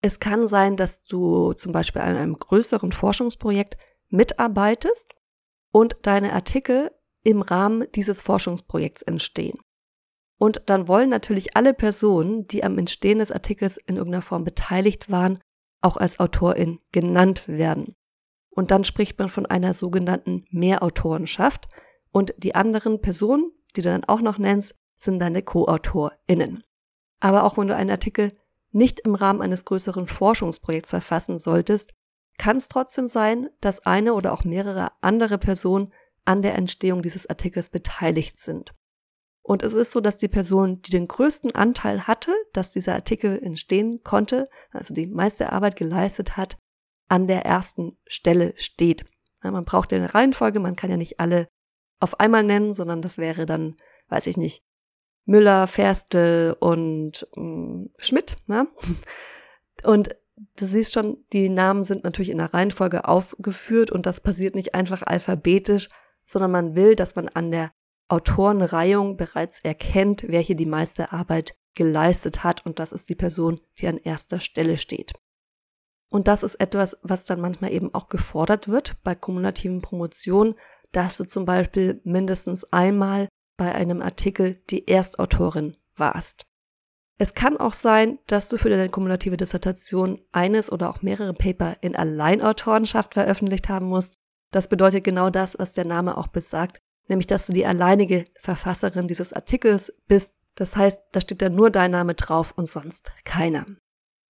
Es 0.00 0.18
kann 0.18 0.48
sein, 0.48 0.76
dass 0.76 1.04
du 1.04 1.52
zum 1.52 1.70
Beispiel 1.70 2.02
an 2.02 2.16
einem 2.16 2.36
größeren 2.36 2.90
Forschungsprojekt 2.90 3.76
mitarbeitest 4.08 5.12
und 5.70 5.96
deine 6.02 6.32
Artikel 6.32 6.90
im 7.22 7.40
Rahmen 7.40 7.86
dieses 7.94 8.20
Forschungsprojekts 8.20 9.02
entstehen. 9.02 9.58
Und 10.38 10.62
dann 10.66 10.88
wollen 10.88 11.08
natürlich 11.08 11.56
alle 11.56 11.72
Personen, 11.72 12.48
die 12.48 12.64
am 12.64 12.78
Entstehen 12.78 13.20
des 13.20 13.30
Artikels 13.30 13.76
in 13.76 13.94
irgendeiner 13.94 14.22
Form 14.22 14.42
beteiligt 14.42 15.08
waren, 15.08 15.38
auch 15.82 15.96
als 15.96 16.18
Autorin 16.18 16.80
genannt 16.90 17.46
werden. 17.46 17.94
Und 18.54 18.70
dann 18.70 18.84
spricht 18.84 19.18
man 19.18 19.28
von 19.28 19.46
einer 19.46 19.74
sogenannten 19.74 20.44
Mehrautorenschaft. 20.50 21.68
Und 22.10 22.34
die 22.36 22.54
anderen 22.54 23.00
Personen, 23.00 23.50
die 23.74 23.82
du 23.82 23.88
dann 23.88 24.04
auch 24.04 24.20
noch 24.20 24.38
nennst, 24.38 24.74
sind 24.98 25.18
deine 25.18 25.42
Co-AutorInnen. 25.42 26.62
Aber 27.20 27.44
auch 27.44 27.56
wenn 27.56 27.68
du 27.68 27.76
einen 27.76 27.90
Artikel 27.90 28.32
nicht 28.70 29.00
im 29.00 29.14
Rahmen 29.14 29.42
eines 29.42 29.64
größeren 29.64 30.06
Forschungsprojekts 30.06 30.90
verfassen 30.90 31.38
solltest, 31.38 31.92
kann 32.38 32.56
es 32.56 32.68
trotzdem 32.68 33.08
sein, 33.08 33.48
dass 33.60 33.86
eine 33.86 34.14
oder 34.14 34.32
auch 34.32 34.44
mehrere 34.44 34.88
andere 35.00 35.38
Personen 35.38 35.92
an 36.24 36.42
der 36.42 36.54
Entstehung 36.54 37.02
dieses 37.02 37.28
Artikels 37.28 37.70
beteiligt 37.70 38.38
sind. 38.38 38.72
Und 39.42 39.62
es 39.62 39.72
ist 39.72 39.90
so, 39.90 40.00
dass 40.00 40.16
die 40.16 40.28
Person, 40.28 40.82
die 40.82 40.92
den 40.92 41.08
größten 41.08 41.54
Anteil 41.54 42.06
hatte, 42.06 42.32
dass 42.52 42.70
dieser 42.70 42.94
Artikel 42.94 43.40
entstehen 43.42 44.02
konnte, 44.04 44.44
also 44.70 44.94
die 44.94 45.06
meiste 45.06 45.52
Arbeit 45.52 45.76
geleistet 45.76 46.36
hat, 46.36 46.56
an 47.08 47.26
der 47.26 47.44
ersten 47.44 47.96
Stelle 48.06 48.54
steht. 48.56 49.04
Ja, 49.42 49.50
man 49.50 49.64
braucht 49.64 49.92
ja 49.92 49.98
eine 49.98 50.14
Reihenfolge, 50.14 50.60
man 50.60 50.76
kann 50.76 50.90
ja 50.90 50.96
nicht 50.96 51.20
alle 51.20 51.48
auf 52.00 52.20
einmal 52.20 52.42
nennen, 52.42 52.74
sondern 52.74 53.02
das 53.02 53.18
wäre 53.18 53.46
dann, 53.46 53.76
weiß 54.08 54.26
ich 54.26 54.36
nicht, 54.36 54.62
Müller, 55.24 55.68
Ferstel 55.68 56.56
und 56.58 57.28
äh, 57.36 57.88
Schmidt. 57.98 58.36
Ne? 58.46 58.66
Und 59.84 60.14
du 60.56 60.66
siehst 60.66 60.92
schon, 60.92 61.24
die 61.32 61.48
Namen 61.48 61.82
sind 61.84 62.04
natürlich 62.04 62.30
in 62.30 62.38
der 62.38 62.54
Reihenfolge 62.54 63.08
aufgeführt 63.08 63.90
und 63.90 64.06
das 64.06 64.20
passiert 64.20 64.54
nicht 64.54 64.74
einfach 64.74 65.02
alphabetisch, 65.02 65.88
sondern 66.24 66.52
man 66.52 66.76
will, 66.76 66.94
dass 66.94 67.16
man 67.16 67.28
an 67.28 67.50
der 67.50 67.72
Autorenreihung 68.08 69.16
bereits 69.16 69.60
erkennt, 69.60 70.24
wer 70.28 70.40
hier 70.40 70.54
die 70.54 70.66
meiste 70.66 71.10
Arbeit 71.12 71.56
geleistet 71.74 72.44
hat 72.44 72.64
und 72.66 72.78
das 72.78 72.92
ist 72.92 73.08
die 73.08 73.14
Person, 73.14 73.60
die 73.78 73.88
an 73.88 73.98
erster 73.98 74.38
Stelle 74.38 74.76
steht. 74.76 75.12
Und 76.12 76.28
das 76.28 76.42
ist 76.42 76.56
etwas, 76.56 76.98
was 77.02 77.24
dann 77.24 77.40
manchmal 77.40 77.72
eben 77.72 77.94
auch 77.94 78.10
gefordert 78.10 78.68
wird 78.68 79.02
bei 79.02 79.14
kumulativen 79.14 79.80
Promotionen, 79.80 80.56
dass 80.92 81.16
du 81.16 81.24
zum 81.24 81.46
Beispiel 81.46 82.02
mindestens 82.04 82.70
einmal 82.70 83.28
bei 83.56 83.74
einem 83.74 84.02
Artikel 84.02 84.56
die 84.68 84.86
Erstautorin 84.86 85.74
warst. 85.96 86.44
Es 87.16 87.32
kann 87.32 87.56
auch 87.56 87.72
sein, 87.72 88.18
dass 88.26 88.50
du 88.50 88.58
für 88.58 88.68
deine 88.68 88.90
kumulative 88.90 89.38
Dissertation 89.38 90.20
eines 90.32 90.70
oder 90.70 90.90
auch 90.90 91.00
mehrere 91.00 91.32
Paper 91.32 91.76
in 91.80 91.96
Alleinautorenschaft 91.96 93.14
veröffentlicht 93.14 93.70
haben 93.70 93.86
musst. 93.86 94.18
Das 94.50 94.68
bedeutet 94.68 95.04
genau 95.04 95.30
das, 95.30 95.58
was 95.58 95.72
der 95.72 95.86
Name 95.86 96.18
auch 96.18 96.28
besagt, 96.28 96.78
nämlich 97.08 97.26
dass 97.26 97.46
du 97.46 97.54
die 97.54 97.64
alleinige 97.64 98.24
Verfasserin 98.38 99.08
dieses 99.08 99.32
Artikels 99.32 99.94
bist. 100.08 100.34
Das 100.56 100.76
heißt, 100.76 101.00
da 101.12 101.22
steht 101.22 101.40
dann 101.40 101.54
nur 101.54 101.70
dein 101.70 101.92
Name 101.92 102.12
drauf 102.12 102.52
und 102.54 102.68
sonst 102.68 103.12
keiner. 103.24 103.64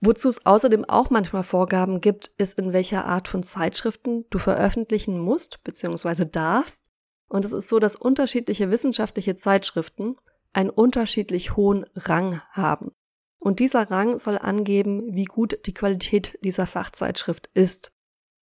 Wozu 0.04 0.28
es 0.28 0.44
außerdem 0.44 0.84
auch 0.84 1.10
manchmal 1.10 1.44
Vorgaben 1.44 2.00
gibt, 2.00 2.32
ist, 2.36 2.58
in 2.58 2.72
welcher 2.72 3.04
Art 3.04 3.28
von 3.28 3.44
Zeitschriften 3.44 4.24
du 4.30 4.40
veröffentlichen 4.40 5.20
musst 5.20 5.62
bzw. 5.62 6.24
darfst. 6.24 6.84
Und 7.28 7.44
es 7.44 7.52
ist 7.52 7.68
so, 7.68 7.78
dass 7.78 7.94
unterschiedliche 7.94 8.68
wissenschaftliche 8.72 9.36
Zeitschriften 9.36 10.16
einen 10.52 10.70
unterschiedlich 10.70 11.54
hohen 11.56 11.86
Rang 11.94 12.42
haben. 12.50 12.90
Und 13.38 13.60
dieser 13.60 13.92
Rang 13.92 14.18
soll 14.18 14.38
angeben, 14.38 15.14
wie 15.14 15.24
gut 15.24 15.60
die 15.66 15.74
Qualität 15.74 16.36
dieser 16.42 16.66
Fachzeitschrift 16.66 17.48
ist. 17.54 17.92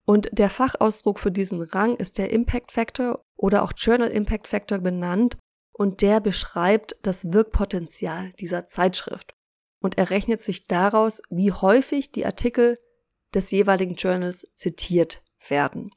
Und 0.06 0.30
der 0.32 0.50
Fachausdruck 0.50 1.20
für 1.20 1.32
diesen 1.32 1.62
Rang 1.62 1.98
ist 1.98 2.18
der 2.18 2.32
Impact 2.32 2.72
Factor 2.72 3.22
oder 3.36 3.64
auch 3.64 3.74
Journal 3.76 4.10
Impact 4.10 4.48
Factor 4.48 4.80
benannt 4.80 5.38
und 5.74 6.02
der 6.02 6.22
beschreibt 6.22 6.96
das 7.04 7.34
Wirkpotenzial 7.34 8.32
dieser 8.40 8.66
Zeitschrift 8.66 9.36
und 9.80 9.98
errechnet 9.98 10.42
sich 10.42 10.68
daraus, 10.68 11.22
wie 11.30 11.52
häufig 11.52 12.12
die 12.12 12.26
Artikel 12.26 12.78
des 13.34 13.52
jeweiligen 13.52 13.96
Journals 13.96 14.46
zitiert 14.54 15.24
werden. 15.48 15.92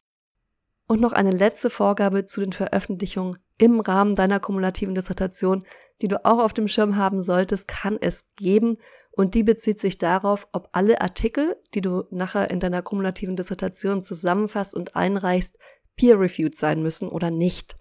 Und 0.86 1.00
noch 1.00 1.12
eine 1.12 1.30
letzte 1.30 1.70
Vorgabe 1.70 2.24
zu 2.24 2.40
den 2.40 2.52
Veröffentlichungen 2.52 3.38
im 3.58 3.80
Rahmen 3.80 4.14
deiner 4.14 4.40
kumulativen 4.40 4.94
Dissertation, 4.94 5.64
die 6.00 6.08
du 6.08 6.24
auch 6.24 6.38
auf 6.38 6.52
dem 6.52 6.68
Schirm 6.68 6.96
haben 6.96 7.22
solltest, 7.22 7.68
kann 7.68 7.96
es 8.00 8.26
geben. 8.36 8.76
Und 9.12 9.34
die 9.34 9.42
bezieht 9.42 9.78
sich 9.78 9.98
darauf, 9.98 10.48
ob 10.52 10.68
alle 10.72 11.00
Artikel, 11.00 11.56
die 11.74 11.80
du 11.80 12.04
nachher 12.10 12.50
in 12.50 12.60
deiner 12.60 12.82
kumulativen 12.82 13.36
Dissertation 13.36 14.02
zusammenfasst 14.02 14.74
und 14.74 14.96
einreichst, 14.96 15.58
peer-reviewed 15.96 16.56
sein 16.56 16.82
müssen 16.82 17.08
oder 17.08 17.30
nicht. 17.30 17.76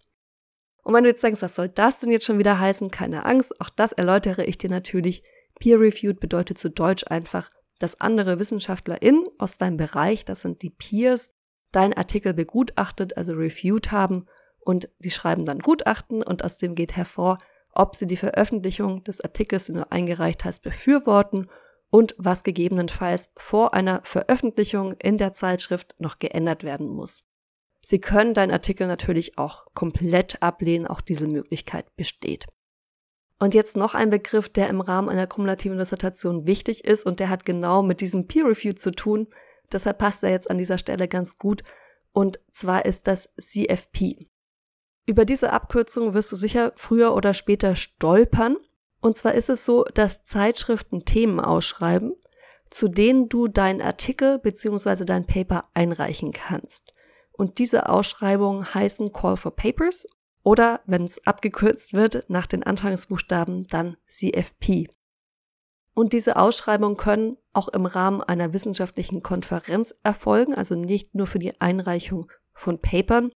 Und 0.84 0.94
wenn 0.94 1.04
du 1.04 1.10
jetzt 1.10 1.24
denkst, 1.24 1.42
was 1.42 1.56
soll 1.56 1.70
das 1.70 2.00
denn 2.00 2.12
jetzt 2.12 2.26
schon 2.26 2.40
wieder 2.40 2.60
heißen? 2.60 2.92
Keine 2.92 3.26
Angst, 3.26 3.60
auch 3.62 3.70
das 3.70 3.92
erläutere 3.92 4.44
ich 4.44 4.58
dir 4.58 4.70
natürlich. 4.70 5.24
Peer-reviewed 5.62 6.20
bedeutet 6.20 6.58
zu 6.58 6.70
Deutsch 6.70 7.06
einfach, 7.08 7.50
dass 7.80 8.02
andere 8.02 8.40
WissenschaftlerInnen 8.40 9.24
aus 9.38 9.60
deinem 9.60 9.78
Bereich, 9.78 10.26
das 10.26 10.42
sind 10.42 10.64
die 10.64 10.72
Peers, 10.72 11.34
deinen 11.72 11.94
Artikel 11.94 12.34
begutachtet, 12.34 13.16
also 13.16 13.34
reviewed 13.34 13.92
haben 13.92 14.26
und 14.60 14.90
die 15.00 15.12
schreiben 15.12 15.46
dann 15.46 15.60
Gutachten 15.60 16.24
und 16.24 16.44
aus 16.44 16.58
dem 16.58 16.74
geht 16.76 16.96
hervor, 16.96 17.38
ob 17.74 17.96
sie 17.96 18.08
die 18.08 18.18
Veröffentlichung 18.18 19.04
des 19.04 19.22
Artikels, 19.22 19.66
den 19.66 19.76
du 19.76 19.92
eingereicht 19.92 20.46
hast, 20.46 20.64
befürworten 20.64 21.48
und 21.92 22.16
was 22.18 22.44
gegebenenfalls 22.44 23.32
vor 23.38 23.76
einer 23.76 24.02
Veröffentlichung 24.02 24.94
in 24.94 25.20
der 25.20 25.32
Zeitschrift 25.32 25.96
noch 26.00 26.18
geändert 26.18 26.64
werden 26.64 26.90
muss. 26.90 27.24
Sie 27.86 28.00
können 28.00 28.34
deinen 28.34 28.52
Artikel 28.52 28.88
natürlich 28.88 29.38
auch 29.38 29.66
komplett 29.74 30.42
ablehnen, 30.42 30.88
auch 30.88 31.02
diese 31.02 31.28
Möglichkeit 31.28 31.96
besteht. 31.96 32.48
Und 33.42 33.56
jetzt 33.56 33.76
noch 33.76 33.96
ein 33.96 34.12
Begriff, 34.12 34.50
der 34.50 34.70
im 34.70 34.82
Rahmen 34.82 35.10
einer 35.10 35.26
kumulativen 35.26 35.80
Dissertation 35.80 36.46
wichtig 36.46 36.86
ist 36.86 37.08
und 37.08 37.20
der 37.20 37.30
hat 37.30 37.44
genau 37.44 37.82
mit 37.82 38.00
diesem 38.00 38.28
Peer 38.28 38.46
Review 38.46 38.74
zu 38.74 38.92
tun. 38.92 39.26
Deshalb 39.72 39.98
passt 39.98 40.22
er 40.22 40.30
jetzt 40.30 40.52
an 40.52 40.60
dieser 40.60 40.78
Stelle 40.78 41.08
ganz 41.08 41.40
gut. 41.40 41.64
Und 42.14 42.40
zwar 42.52 42.86
ist 42.86 43.08
das 43.08 43.34
CFP. 43.40 44.20
Über 45.08 45.26
diese 45.26 45.54
Abkürzung 45.54 46.14
wirst 46.14 46.32
du 46.32 46.36
sicher 46.36 46.72
früher 46.76 47.16
oder 47.16 47.34
später 47.34 47.76
stolpern. 47.76 48.58
Und 49.02 49.18
zwar 49.18 49.34
ist 49.34 49.50
es 49.50 49.66
so, 49.66 49.86
dass 49.86 50.24
Zeitschriften 50.24 51.04
Themen 51.06 51.40
ausschreiben, 51.40 52.14
zu 52.70 52.90
denen 52.90 53.28
du 53.28 53.48
deinen 53.48 53.82
Artikel 53.82 54.38
bzw. 54.38 55.04
dein 55.04 55.26
Paper 55.26 55.64
einreichen 55.74 56.32
kannst. 56.32 56.92
Und 57.32 57.58
diese 57.58 57.90
Ausschreibungen 57.90 58.76
heißen 58.76 59.12
Call 59.14 59.36
for 59.36 59.56
Papers 59.56 60.06
oder, 60.44 60.82
wenn 60.86 61.04
es 61.04 61.26
abgekürzt 61.26 61.94
wird, 61.94 62.30
nach 62.30 62.48
den 62.48 62.64
Anfangsbuchstaben 62.64 63.66
dann 63.68 63.96
CFP. 64.08 64.88
Und 65.94 66.14
diese 66.14 66.38
Ausschreibungen 66.38 66.98
können 66.98 67.38
auch 67.54 67.68
im 67.68 67.86
Rahmen 67.86 68.22
einer 68.22 68.54
wissenschaftlichen 68.54 69.22
Konferenz 69.22 69.94
erfolgen, 70.04 70.56
also 70.56 70.76
nicht 70.76 71.16
nur 71.16 71.28
für 71.28 71.40
die 71.40 71.60
Einreichung 71.60 72.32
von 72.54 72.80
Papern. 72.80 73.32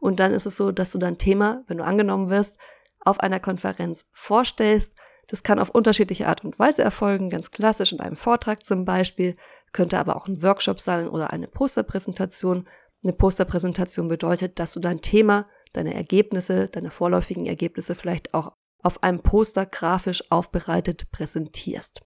Und 0.00 0.20
dann 0.20 0.32
ist 0.32 0.46
es 0.46 0.56
so, 0.56 0.72
dass 0.72 0.92
du 0.92 0.98
dein 0.98 1.18
Thema, 1.18 1.64
wenn 1.66 1.78
du 1.78 1.84
angenommen 1.84 2.30
wirst, 2.30 2.58
auf 3.00 3.20
einer 3.20 3.40
Konferenz 3.40 4.06
vorstellst. 4.12 4.94
Das 5.28 5.42
kann 5.42 5.58
auf 5.58 5.70
unterschiedliche 5.70 6.26
Art 6.26 6.44
und 6.44 6.58
Weise 6.58 6.82
erfolgen, 6.82 7.30
ganz 7.30 7.50
klassisch 7.50 7.92
in 7.92 8.00
einem 8.00 8.16
Vortrag 8.16 8.64
zum 8.64 8.84
Beispiel, 8.84 9.36
könnte 9.72 9.98
aber 9.98 10.16
auch 10.16 10.26
ein 10.28 10.42
Workshop 10.42 10.80
sein 10.80 11.08
oder 11.08 11.30
eine 11.32 11.46
Posterpräsentation. 11.46 12.66
Eine 13.04 13.12
Posterpräsentation 13.12 14.08
bedeutet, 14.08 14.58
dass 14.58 14.72
du 14.72 14.80
dein 14.80 15.02
Thema, 15.02 15.46
deine 15.78 15.94
Ergebnisse, 15.94 16.68
deine 16.68 16.90
vorläufigen 16.90 17.46
Ergebnisse 17.46 17.94
vielleicht 17.94 18.34
auch 18.34 18.52
auf 18.82 19.02
einem 19.02 19.20
Poster 19.20 19.64
grafisch 19.64 20.30
aufbereitet 20.30 21.10
präsentierst. 21.10 22.00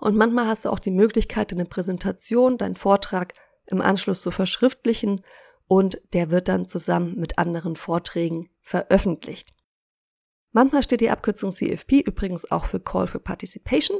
Und 0.00 0.16
manchmal 0.16 0.46
hast 0.46 0.64
du 0.64 0.70
auch 0.70 0.78
die 0.78 0.90
Möglichkeit, 0.90 1.52
deine 1.52 1.64
Präsentation, 1.64 2.58
deinen 2.58 2.76
Vortrag 2.76 3.32
im 3.66 3.80
Anschluss 3.80 4.22
zu 4.22 4.30
verschriftlichen 4.30 5.22
und 5.66 6.00
der 6.12 6.30
wird 6.30 6.48
dann 6.48 6.68
zusammen 6.68 7.14
mit 7.16 7.38
anderen 7.38 7.76
Vorträgen 7.76 8.50
veröffentlicht. 8.60 9.50
Manchmal 10.52 10.82
steht 10.82 11.00
die 11.00 11.10
Abkürzung 11.10 11.50
CFP 11.50 12.00
übrigens 12.00 12.50
auch 12.50 12.66
für 12.66 12.80
Call 12.80 13.06
for 13.06 13.20
Participation. 13.20 13.98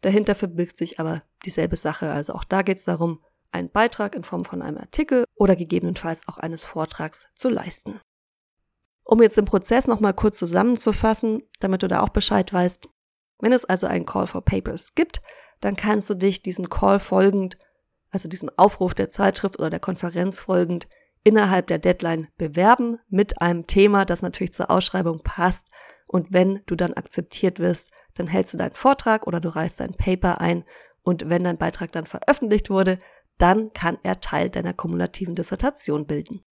Dahinter 0.00 0.34
verbirgt 0.34 0.76
sich 0.76 0.98
aber 0.98 1.22
dieselbe 1.44 1.76
Sache. 1.76 2.10
Also 2.10 2.34
auch 2.34 2.44
da 2.44 2.62
geht 2.62 2.78
es 2.78 2.84
darum, 2.84 3.22
einen 3.52 3.70
Beitrag 3.70 4.14
in 4.14 4.24
Form 4.24 4.44
von 4.44 4.60
einem 4.60 4.78
Artikel 4.78 5.24
oder 5.36 5.56
gegebenenfalls 5.56 6.28
auch 6.28 6.38
eines 6.38 6.64
Vortrags 6.64 7.26
zu 7.34 7.48
leisten. 7.48 8.00
Um 9.04 9.22
jetzt 9.22 9.36
den 9.36 9.44
Prozess 9.44 9.86
nochmal 9.86 10.14
kurz 10.14 10.38
zusammenzufassen, 10.38 11.42
damit 11.60 11.82
du 11.82 11.88
da 11.88 12.00
auch 12.00 12.08
Bescheid 12.08 12.52
weißt. 12.52 12.88
Wenn 13.40 13.52
es 13.52 13.64
also 13.64 13.86
einen 13.86 14.06
Call 14.06 14.26
for 14.26 14.42
Papers 14.42 14.94
gibt, 14.94 15.20
dann 15.60 15.76
kannst 15.76 16.08
du 16.10 16.14
dich 16.14 16.42
diesem 16.42 16.70
Call 16.70 16.98
folgend, 16.98 17.58
also 18.10 18.28
diesem 18.28 18.50
Aufruf 18.56 18.94
der 18.94 19.08
Zeitschrift 19.08 19.58
oder 19.58 19.70
der 19.70 19.80
Konferenz 19.80 20.40
folgend, 20.40 20.86
innerhalb 21.24 21.66
der 21.66 21.78
Deadline 21.78 22.28
bewerben 22.36 22.98
mit 23.08 23.40
einem 23.40 23.66
Thema, 23.66 24.04
das 24.04 24.22
natürlich 24.22 24.52
zur 24.52 24.70
Ausschreibung 24.70 25.20
passt. 25.22 25.68
Und 26.06 26.32
wenn 26.32 26.62
du 26.66 26.76
dann 26.76 26.94
akzeptiert 26.94 27.58
wirst, 27.58 27.92
dann 28.14 28.26
hältst 28.26 28.54
du 28.54 28.58
deinen 28.58 28.74
Vortrag 28.74 29.26
oder 29.26 29.40
du 29.40 29.48
reichst 29.48 29.80
dein 29.80 29.94
Paper 29.94 30.40
ein. 30.40 30.64
Und 31.02 31.28
wenn 31.28 31.44
dein 31.44 31.58
Beitrag 31.58 31.92
dann 31.92 32.06
veröffentlicht 32.06 32.70
wurde, 32.70 32.98
dann 33.38 33.72
kann 33.72 33.98
er 34.02 34.20
Teil 34.20 34.48
deiner 34.48 34.74
kumulativen 34.74 35.34
Dissertation 35.34 36.06
bilden. 36.06 36.44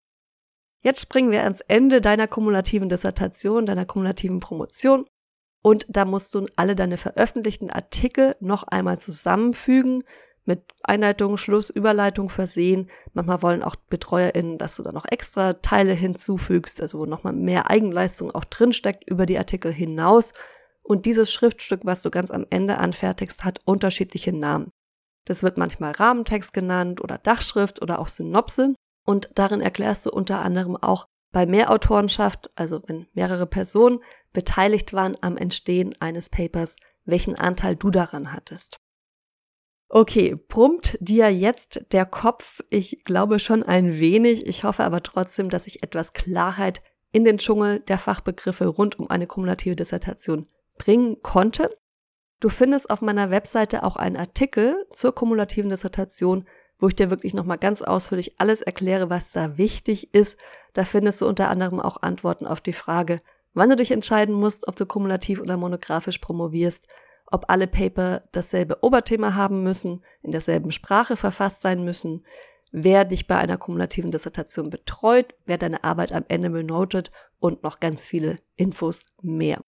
Jetzt 0.81 1.01
springen 1.01 1.31
wir 1.31 1.43
ans 1.43 1.61
Ende 1.61 2.01
deiner 2.01 2.27
kumulativen 2.27 2.89
Dissertation, 2.89 3.65
deiner 3.65 3.85
kumulativen 3.85 4.39
Promotion. 4.39 5.05
Und 5.61 5.85
da 5.89 6.05
musst 6.05 6.33
du 6.33 6.45
alle 6.55 6.75
deine 6.75 6.97
veröffentlichten 6.97 7.69
Artikel 7.69 8.35
noch 8.39 8.63
einmal 8.63 8.99
zusammenfügen, 8.99 10.03
mit 10.43 10.63
Einleitung, 10.83 11.37
Schluss, 11.37 11.69
Überleitung 11.69 12.29
versehen. 12.29 12.89
Manchmal 13.13 13.41
wollen 13.43 13.63
auch 13.63 13.75
BetreuerInnen, 13.75 14.57
dass 14.57 14.75
du 14.75 14.83
da 14.83 14.91
noch 14.91 15.05
extra 15.07 15.53
Teile 15.53 15.93
hinzufügst, 15.93 16.81
also 16.81 16.99
wo 16.99 17.05
nochmal 17.05 17.33
mehr 17.33 17.69
Eigenleistung 17.69 18.31
auch 18.33 18.45
drinsteckt 18.45 19.07
über 19.09 19.25
die 19.25 19.37
Artikel 19.37 19.71
hinaus. 19.71 20.33
Und 20.83 21.05
dieses 21.05 21.31
Schriftstück, 21.31 21.81
was 21.85 22.01
du 22.01 22.09
ganz 22.09 22.31
am 22.31 22.45
Ende 22.49 22.79
anfertigst, 22.79 23.43
hat 23.43 23.59
unterschiedliche 23.65 24.33
Namen. 24.33 24.71
Das 25.25 25.43
wird 25.43 25.59
manchmal 25.59 25.91
Rahmentext 25.91 26.53
genannt 26.53 27.01
oder 27.01 27.19
Dachschrift 27.19 27.81
oder 27.81 27.99
auch 27.99 28.07
Synopse. 28.07 28.73
Und 29.05 29.31
darin 29.35 29.61
erklärst 29.61 30.05
du 30.05 30.11
unter 30.11 30.41
anderem 30.41 30.77
auch 30.77 31.07
bei 31.31 31.45
Mehrautorenschaft, 31.45 32.49
also 32.55 32.81
wenn 32.87 33.07
mehrere 33.13 33.47
Personen 33.47 33.99
beteiligt 34.33 34.93
waren 34.93 35.17
am 35.21 35.37
Entstehen 35.37 35.93
eines 35.99 36.29
Papers, 36.29 36.75
welchen 37.05 37.35
Anteil 37.35 37.75
du 37.75 37.89
daran 37.89 38.33
hattest. 38.33 38.79
Okay, 39.89 40.35
brummt 40.47 40.97
dir 41.01 41.29
jetzt 41.29 41.85
der 41.91 42.05
Kopf? 42.05 42.61
Ich 42.69 43.03
glaube 43.03 43.39
schon 43.39 43.63
ein 43.63 43.99
wenig. 43.99 44.45
Ich 44.47 44.63
hoffe 44.63 44.85
aber 44.85 45.03
trotzdem, 45.03 45.49
dass 45.49 45.67
ich 45.67 45.83
etwas 45.83 46.13
Klarheit 46.13 46.79
in 47.11 47.25
den 47.25 47.39
Dschungel 47.39 47.81
der 47.81 47.97
Fachbegriffe 47.97 48.67
rund 48.67 48.99
um 48.99 49.09
eine 49.09 49.27
kumulative 49.27 49.75
Dissertation 49.75 50.45
bringen 50.77 51.21
konnte. 51.21 51.69
Du 52.39 52.47
findest 52.47 52.89
auf 52.89 53.01
meiner 53.01 53.31
Webseite 53.31 53.83
auch 53.83 53.97
einen 53.97 54.15
Artikel 54.15 54.85
zur 54.91 55.13
kumulativen 55.13 55.69
Dissertation, 55.69 56.47
wo 56.81 56.87
ich 56.87 56.95
dir 56.95 57.11
wirklich 57.11 57.33
nochmal 57.35 57.59
ganz 57.59 57.83
ausführlich 57.83 58.33
alles 58.39 58.61
erkläre, 58.61 59.09
was 59.09 59.31
da 59.31 59.57
wichtig 59.57 60.13
ist. 60.13 60.37
Da 60.73 60.83
findest 60.83 61.21
du 61.21 61.27
unter 61.27 61.49
anderem 61.49 61.79
auch 61.79 62.01
Antworten 62.01 62.47
auf 62.47 62.59
die 62.59 62.73
Frage, 62.73 63.19
wann 63.53 63.69
du 63.69 63.75
dich 63.75 63.91
entscheiden 63.91 64.33
musst, 64.33 64.67
ob 64.67 64.75
du 64.75 64.85
kumulativ 64.87 65.39
oder 65.39 65.57
monografisch 65.57 66.17
promovierst, 66.17 66.87
ob 67.27 67.49
alle 67.49 67.67
Paper 67.67 68.23
dasselbe 68.31 68.79
Oberthema 68.81 69.35
haben 69.35 69.63
müssen, 69.63 70.03
in 70.23 70.31
derselben 70.31 70.71
Sprache 70.71 71.15
verfasst 71.15 71.61
sein 71.61 71.85
müssen, 71.85 72.25
wer 72.71 73.05
dich 73.05 73.27
bei 73.27 73.37
einer 73.37 73.57
kumulativen 73.57 74.09
Dissertation 74.09 74.69
betreut, 74.69 75.35
wer 75.45 75.59
deine 75.59 75.83
Arbeit 75.83 76.11
am 76.11 76.25
Ende 76.29 76.49
benotet 76.49 77.11
und 77.39 77.61
noch 77.63 77.79
ganz 77.79 78.07
viele 78.07 78.37
Infos 78.55 79.05
mehr. 79.21 79.61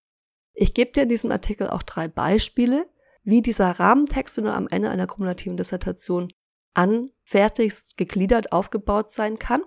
Ich 0.54 0.74
gebe 0.74 0.92
dir 0.92 1.04
in 1.04 1.10
diesem 1.10 1.32
Artikel 1.32 1.70
auch 1.70 1.84
drei 1.84 2.08
Beispiele, 2.08 2.88
wie 3.24 3.42
dieser 3.42 3.72
Rahmentext, 3.72 4.38
den 4.38 4.46
du 4.46 4.54
am 4.54 4.68
Ende 4.68 4.90
einer 4.90 5.08
kumulativen 5.08 5.58
Dissertation 5.58 6.30
anfertigst, 6.74 7.98
gegliedert 7.98 8.52
aufgebaut 8.52 9.10
sein 9.10 9.40
kann. 9.40 9.64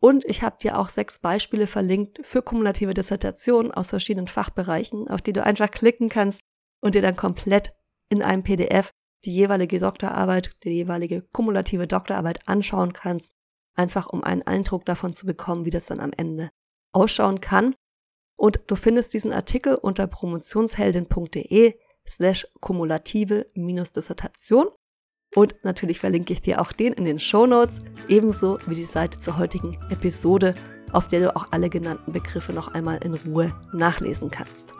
Und 0.00 0.24
ich 0.24 0.42
habe 0.42 0.58
dir 0.62 0.78
auch 0.78 0.88
sechs 0.88 1.18
Beispiele 1.18 1.66
verlinkt 1.66 2.24
für 2.24 2.42
kumulative 2.42 2.94
Dissertationen 2.94 3.72
aus 3.72 3.90
verschiedenen 3.90 4.28
Fachbereichen, 4.28 5.08
auf 5.08 5.22
die 5.22 5.32
du 5.32 5.42
einfach 5.42 5.70
klicken 5.70 6.08
kannst 6.08 6.42
und 6.80 6.94
dir 6.94 7.02
dann 7.02 7.16
komplett 7.16 7.74
in 8.08 8.22
einem 8.22 8.44
PDF 8.44 8.92
die 9.24 9.34
jeweilige 9.34 9.80
Doktorarbeit, 9.80 10.52
die 10.62 10.70
jeweilige 10.70 11.22
kumulative 11.22 11.88
Doktorarbeit 11.88 12.48
anschauen 12.48 12.92
kannst, 12.92 13.34
einfach 13.74 14.06
um 14.06 14.22
einen 14.22 14.42
Eindruck 14.42 14.84
davon 14.84 15.14
zu 15.14 15.26
bekommen, 15.26 15.64
wie 15.64 15.70
das 15.70 15.86
dann 15.86 15.98
am 16.00 16.12
Ende 16.16 16.50
ausschauen 16.92 17.40
kann. 17.40 17.74
Und 18.36 18.60
du 18.68 18.76
findest 18.76 19.14
diesen 19.14 19.32
Artikel 19.32 19.74
unter 19.74 20.06
promotionsheldin.de 20.06 21.76
slash 22.06 22.46
kumulative-dissertation. 22.60 24.68
Und 25.34 25.54
natürlich 25.62 25.98
verlinke 25.98 26.32
ich 26.32 26.40
dir 26.40 26.60
auch 26.60 26.72
den 26.72 26.92
in 26.94 27.04
den 27.04 27.20
Show 27.20 27.46
Notes, 27.46 27.80
ebenso 28.08 28.58
wie 28.66 28.74
die 28.74 28.86
Seite 28.86 29.18
zur 29.18 29.38
heutigen 29.38 29.76
Episode, 29.90 30.54
auf 30.92 31.08
der 31.08 31.20
du 31.20 31.36
auch 31.36 31.46
alle 31.50 31.68
genannten 31.68 32.12
Begriffe 32.12 32.52
noch 32.52 32.68
einmal 32.68 32.98
in 33.04 33.14
Ruhe 33.14 33.52
nachlesen 33.72 34.30
kannst. 34.30 34.72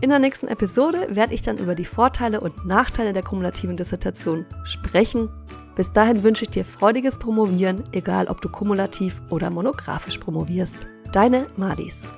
In 0.00 0.10
der 0.10 0.18
nächsten 0.20 0.46
Episode 0.46 1.08
werde 1.10 1.34
ich 1.34 1.42
dann 1.42 1.58
über 1.58 1.74
die 1.74 1.84
Vorteile 1.84 2.40
und 2.40 2.66
Nachteile 2.66 3.12
der 3.12 3.24
kumulativen 3.24 3.76
Dissertation 3.76 4.46
sprechen. 4.62 5.28
Bis 5.74 5.92
dahin 5.92 6.22
wünsche 6.22 6.44
ich 6.44 6.50
dir 6.50 6.64
freudiges 6.64 7.18
Promovieren, 7.18 7.82
egal 7.92 8.28
ob 8.28 8.40
du 8.40 8.48
kumulativ 8.48 9.20
oder 9.30 9.50
monografisch 9.50 10.18
promovierst. 10.18 10.76
Deine 11.12 11.46
Malis. 11.56 12.08